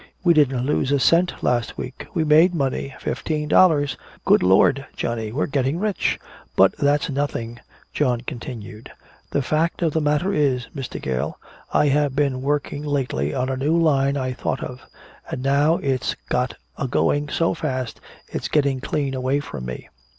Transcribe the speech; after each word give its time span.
"We 0.23 0.33
didn't 0.33 0.65
lose 0.65 0.91
a 0.91 0.99
cent 0.99 1.43
last 1.43 1.77
week! 1.77 2.07
We 2.15 2.23
made 2.23 2.55
money! 2.55 2.95
Fifteen 2.99 3.47
dollars!" 3.47 3.97
"Good 4.25 4.41
Lord, 4.41 4.83
Johnny, 4.95 5.31
we're 5.31 5.45
getting 5.45 5.77
rich." 5.77 6.17
"But 6.55 6.75
that's 6.77 7.11
nothing," 7.11 7.59
John 7.93 8.21
continued. 8.21 8.91
"The 9.29 9.43
fact 9.43 9.83
of 9.83 9.93
the 9.93 10.01
matter 10.01 10.33
is, 10.33 10.65
Mr. 10.75 10.99
Gale, 10.99 11.37
I 11.71 11.85
have 11.89 12.15
been 12.15 12.41
working 12.41 12.81
lately 12.81 13.31
on 13.35 13.47
a 13.47 13.55
new 13.55 13.77
line 13.79 14.17
I 14.17 14.33
thought 14.33 14.63
of. 14.63 14.81
And 15.29 15.43
now 15.43 15.77
it's 15.77 16.15
got 16.29 16.55
agoing 16.79 17.29
so 17.29 17.53
fast 17.53 18.01
it's 18.27 18.47
getting 18.47 18.79
clean 18.81 19.13
away 19.13 19.39
from 19.39 19.65
me!" 19.65 19.87